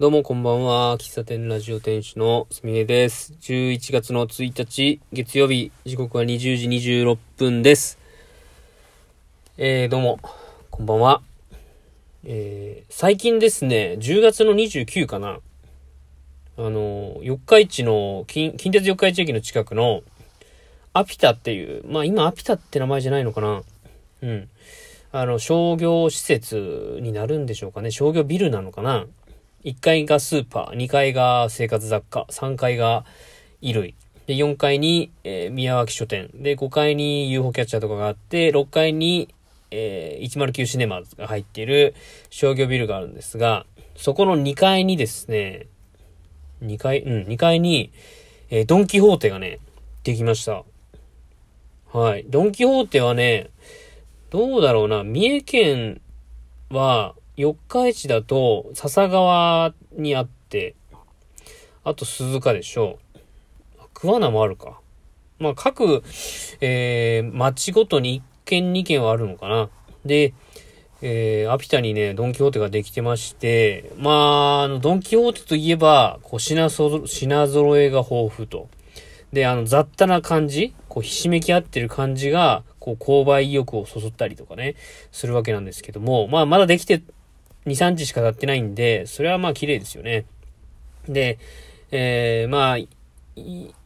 [0.00, 0.96] どうもこんばんは。
[0.96, 3.34] 喫茶店ラジオ店主のすみれです。
[3.42, 7.98] 11月の1日、月曜日、時刻は20時26分です。
[9.58, 10.18] えー、どうも、
[10.70, 11.20] こんばんは。
[12.24, 15.38] えー、最近ですね、10月の29かな。
[16.56, 20.00] あの、四日市の、近、近鉄四日市駅の近くの、
[20.94, 23.62] アピタっていう、まあ今アピタって名前じゃないのかな。
[24.22, 24.48] うん。
[25.12, 27.90] あの、商業施設になるんでしょうかね。
[27.90, 29.04] 商業ビルなのかな。
[29.64, 33.04] 1階がスーパー、2階が生活雑貨、3階が
[33.60, 33.94] 衣類。
[34.26, 36.30] で、4階に、えー、宮脇書店。
[36.34, 39.28] で、5階に UFO キャッチャーとかがあって、6階に、
[39.70, 41.94] えー、109シネマが入っている
[42.30, 45.66] 商業ビルがあるんですが、そこの2階にですね、
[46.62, 47.92] 2階、うん、2階に、
[48.48, 49.58] えー、ドンキホーテがね、
[50.04, 50.64] できました。
[51.92, 52.24] はい。
[52.28, 53.50] ドンキホーテはね、
[54.30, 56.00] どうだろうな、三重県
[56.70, 60.74] は、四日市だと、笹川にあって、
[61.84, 63.80] あと鈴鹿でしょう。
[63.94, 64.78] 桑名もあるか。
[65.38, 66.02] まあ、各、
[66.60, 69.70] えー、町ごとに1軒2軒はあるのかな。
[70.04, 70.34] で、
[71.00, 78.68] えー、アピタにね、ドンキホーテができてまして、まあ、あの、ドンキホーテといえば、こう、品そ、品揃えが豊富と。
[79.32, 84.74] で、あの、雑多な感じこう、ひしめき合ってる感じが、こう、購買意欲をそそったりとかね、
[85.10, 87.02] するわけなんですけども、まあ、まだできて
[87.66, 90.24] 2、3日しか経ってないんで、それはまあ綺麗ですよね。
[91.08, 91.38] で、
[91.90, 92.78] えー、まあ、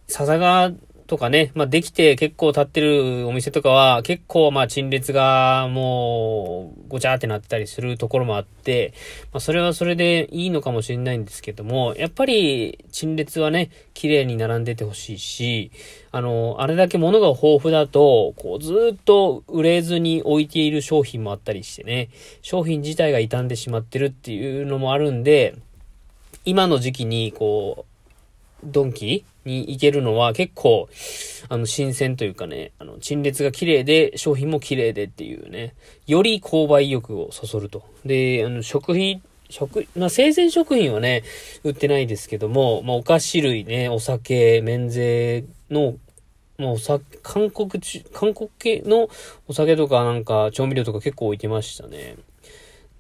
[0.09, 0.73] 笹川
[1.07, 8.95] とかね、まあできて結構経ってるお店とかは結構まあ陳列がもうごちゃってなってたりするところもあって、
[9.33, 15.71] まあそれはそれでいいのかもしれないんですけども、やっぱり陳列はね、綺麗に並んでてほしいし、
[16.11, 22.09] あの、あれだけ物が豊富だと、こうずっと売れずに置いている商品もあったりしてね、
[22.41, 25.55] 商品自体が傷んでしまってるっていうのもあるんで、
[26.47, 27.94] 今の時期にこう、
[28.65, 30.89] ドンキに行けるのは結構、
[31.49, 35.75] あの、新鮮というかね、あの、陳列が綺麗で、商品も綺麗でっていうね、
[36.07, 37.85] より購買意欲をそそると。
[38.05, 41.23] で、あの、食品、食、まあ、生鮮食品はね、
[41.63, 45.95] 売ってないですけども、まあ、お菓子類ね、お酒、免税の、
[46.59, 47.71] まあ、お酒、韓国、
[48.13, 49.09] 韓国系の
[49.47, 52.17] お酒とかなんか調味料とか結構置いてましたね。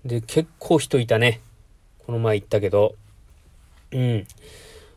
[0.04, 1.40] で、結構人いたね。
[2.06, 2.94] この前行ったけど。
[3.92, 4.26] うん。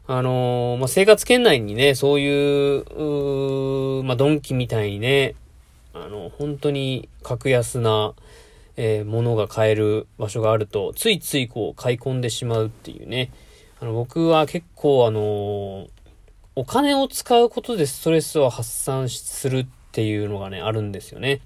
[0.10, 5.36] あのー、まあ、生活圏内にね、そういう、うまあ、ドンキみたいにね、
[5.94, 8.14] あの、本当に格安な、
[8.78, 13.32] えー、ものが買える場所があると、ついついこう、買い込んでしまうっていうね。
[13.82, 15.90] あの、僕は結構あのー、
[16.56, 21.42] お金を使うことでストレスを発散するっていうのがね、あるんですよね。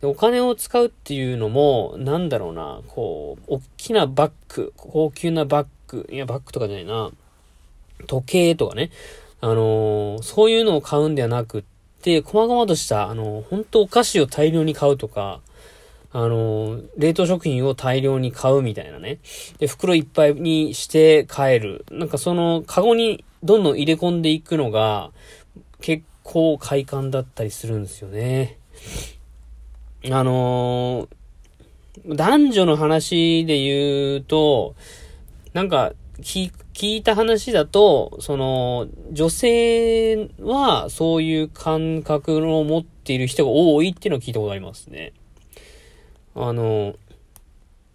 [0.00, 7.12] でお金を使うっていうのも、なんだろうな、こう、大きなバッグ、高級なバッグ、いや、バッグとかじゃないな、
[8.06, 8.90] 時計とかね、
[9.40, 11.64] あのー、そういうのを買うんではなくっ
[12.02, 15.40] て、細々とした、あのー、本当お菓子を大量に買うとか、
[16.12, 19.18] あのー、冷凍食品を大量に買うみたいなね。
[19.58, 21.84] で、袋いっぱいにして帰る。
[21.90, 25.10] なんかその、カゴにどんどん入れ込んでいくのが、
[25.80, 28.58] 結構快感だったりするんですよね。
[30.10, 31.08] あの
[32.06, 34.74] 男女の話で言うと、
[35.52, 45.14] なんか、聞聞いた話だと、その、女性はそういう感覚を持っている人が多いっていうのを聞いたことありますね。
[46.34, 46.94] あの、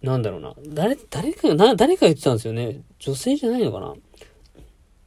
[0.02, 0.54] なんだろうな。
[0.66, 2.80] 誰、誰か、な、誰か言ってたんですよね。
[2.98, 3.94] 女性じゃないのかな。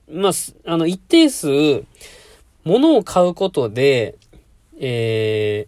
[0.09, 0.31] まあ、
[0.71, 1.83] あの、一定数、
[2.63, 4.15] 物を買うことで、
[4.79, 5.67] え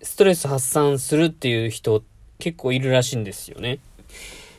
[0.00, 2.02] ー、ストレス発散するっていう人
[2.38, 3.80] 結構いるらしいんですよね。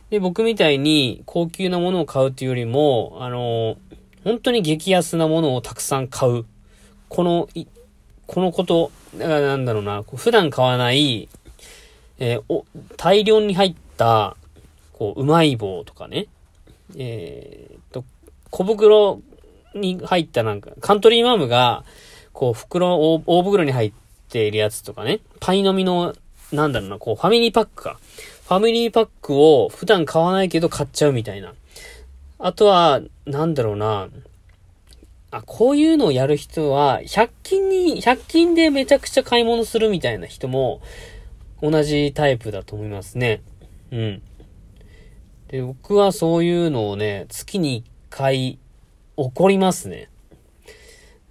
[0.09, 3.77] で、僕みたいに高級なものを買うっていうよりも、あの、
[4.23, 6.45] 本当に激安なものをたくさん買う。
[7.09, 7.47] この、
[8.27, 11.29] このこと、なんだろうな、普段買わない、
[12.19, 12.65] えー、お、
[12.97, 14.35] 大量に入った、
[14.93, 16.27] こう、うまい棒とかね、
[16.97, 18.03] えー、と、
[18.49, 19.21] 小袋
[19.75, 21.83] に入ったなんか、カントリーマームが、
[22.33, 23.93] こう、袋、大袋に入っ
[24.29, 26.15] ているやつとかね、パイの実の、
[26.51, 27.99] なんだろうな、こう、ファミリーパックか。
[28.49, 31.53] ファミリーパックを普段買わないけど買っちゃうみたいな。
[32.39, 34.09] あとは、なんだろうな。
[35.29, 40.81] あ、こういうのをやる人は、100均に、100均でめちゃくちゃ買い物するみたいな人も、
[41.61, 43.43] 同じタイプだと思いますね。
[43.91, 44.21] うん。
[45.49, 48.57] で、僕はそういうのをね、月に1回、
[49.15, 50.09] 怒りますね。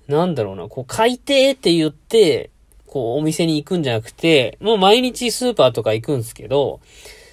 [0.06, 2.50] なんだろうな、こう、買いてーって言って、
[2.88, 6.80] こう、お店に行くんじゃなくて、もう毎日スーパーとか行くんですけど、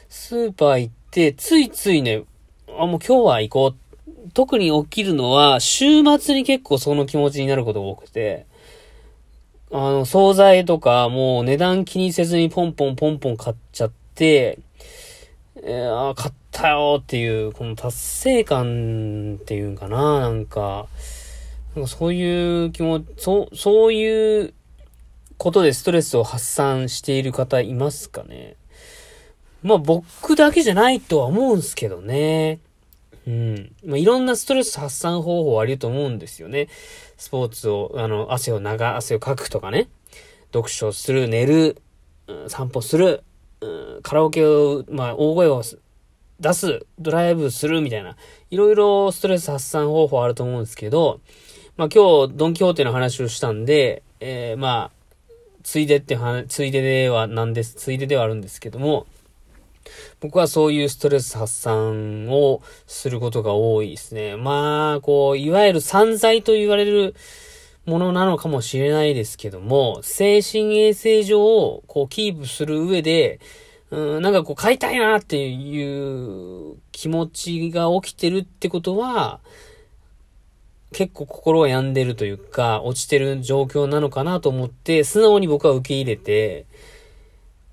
[0.10, 2.24] スーパー行って、ついついね、
[2.78, 3.76] あ、もう今日は行こう。
[4.34, 8.46] 特に起きるのは、週末に結構その気持ちになることが多くて、
[9.72, 14.60] あの、惣菜とか、もう値段気にせずにポンポンポンポン買っちゃって、
[15.64, 20.88] えー、あ買ったよっていう、この達成感っていうんかな、なんか、
[21.76, 24.54] なんかそういう気持ち、そう、そういう
[25.38, 28.56] ことでストレスを発散している方いますかね
[29.64, 32.60] まあ僕だけじゃないとは思うんすけどね。
[33.28, 33.76] うん。
[33.84, 36.68] まあいろんなストレス発散方法あると思うんですよね。
[37.18, 39.90] スポーツを、あの、汗を流、汗をかくとかね。
[40.54, 41.82] 読書する、寝る、
[42.48, 43.24] 散歩する、
[44.04, 45.64] カラオケを、まあ大声を
[46.40, 48.16] 出す、ドライブするみたいな、
[48.52, 51.22] いろいろストレス発散方法あると思うんですけど、
[51.76, 55.05] まあ今日、ドンキホーテの話をしたんで、えー、まあ、
[55.66, 59.08] ついでって話、ついでではなんです、ついでではあるんですけども、
[60.20, 64.38] 僕はそういうストレス発散をすることが多いですね。
[64.38, 67.16] まあ、こう、いわゆる散財と言われる
[67.88, 73.40] ものなのかもしれないですけども、精神衛生上、こう、キープする上で、
[73.90, 79.40] うん、なんかこう、買いたいなっていう気持ちが起きてるってことは、
[80.96, 86.66] 結構心が病んでるというか、落ちてる状況なのかなと思って、素直に僕は受け入れて、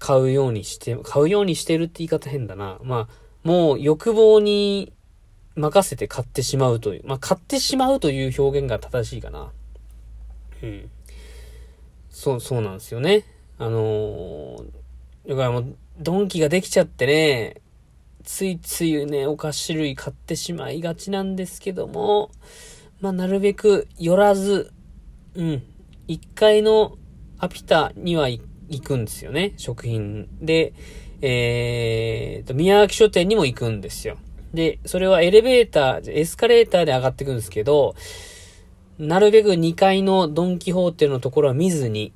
[0.00, 2.80] 買うようにして、買うようにしてるって言い方変だな。
[2.82, 3.08] まあ、
[3.44, 4.92] もう欲望に
[5.54, 9.52] 任せて買ってしまうという、まあ、買ってしまうという表現が正しいかな。
[10.60, 10.90] うん。
[12.10, 13.24] そう、そうなんですよね。
[13.56, 14.64] あのー、
[15.28, 17.60] だからもう、ドンキができちゃってね、
[18.24, 22.32] ついついね、お菓子類買ってしまいがちなんですけども、
[23.02, 24.72] まあ、なるべく寄らず、
[25.34, 25.62] うん、
[26.06, 26.96] 1階の
[27.36, 28.40] アピタには行
[28.80, 29.54] くんですよね。
[29.56, 30.72] 食品で、
[31.20, 34.18] えーと、宮脇書店にも行くんですよ。
[34.54, 37.96] で、それはエレベーター、エスカレーターで上がっていくんですけど、
[39.00, 42.12] なるべく2階のドンキホーテのところは見ずに、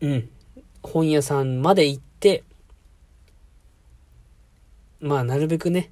[0.00, 0.28] うん、
[0.84, 2.44] 本屋さんまで行って、
[5.00, 5.90] まあ、なるべくね、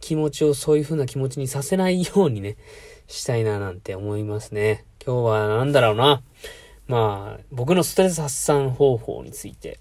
[0.00, 2.56] 気持ちをそういう風な気持ちにさせないようにね、
[3.06, 4.84] したいななんて思いますね。
[5.04, 6.22] 今日はなんだろうな。
[6.86, 9.78] まあ、僕のストレス発散方法について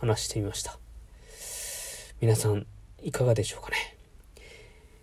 [0.00, 0.78] 話してみました。
[2.20, 2.66] 皆さん、
[3.02, 3.96] いかがでしょうかね。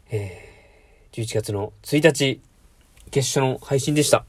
[0.10, 2.42] えー、11月の1日、
[3.12, 4.26] 決勝の配信でした。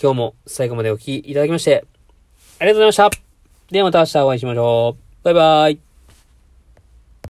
[0.00, 1.84] 今日も最後までお聴きいただきまして、
[2.58, 3.10] ありがとうございました。
[3.70, 5.24] ではまた明日お会いしましょう。
[5.24, 5.83] バイバイ。